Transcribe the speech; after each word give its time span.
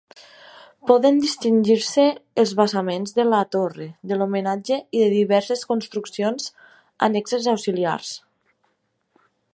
Poden 0.91 1.19
distingir-se 1.25 2.05
els 2.43 2.53
basaments 2.61 3.13
de 3.19 3.27
la 3.27 3.43
torre 3.57 3.87
de 4.13 4.17
l'homenatge 4.21 4.79
i 4.97 5.03
de 5.05 5.11
diverses 5.17 5.63
construccions 5.75 6.49
annexes 7.09 7.51
auxiliars. 7.55 8.17